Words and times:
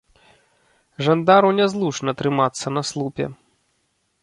Жандару 1.07 1.51
нязручна 1.59 2.11
трымацца 2.23 2.67
на 2.77 2.85
слупе. 2.93 3.25